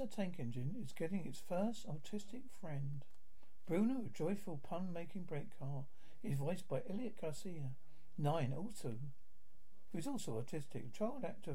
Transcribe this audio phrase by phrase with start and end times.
[0.00, 3.04] Thomas Tank Engine is getting its first autistic friend.
[3.68, 5.84] Bruno, a joyful pun-making brake car,
[6.22, 7.72] is voiced by Elliott Garcia.
[8.16, 8.94] Nine, oh also,
[9.92, 11.54] who's also autistic, child actor.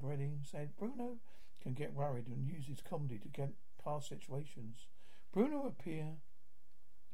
[0.00, 1.18] Redding said Bruno
[1.60, 3.50] can get worried and use his comedy to get
[3.82, 4.86] past situations.
[5.32, 6.18] Bruno appear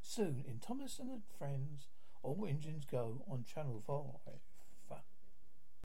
[0.00, 1.88] soon in Thomas and Friends.
[2.22, 3.96] All engines go on Channel 5.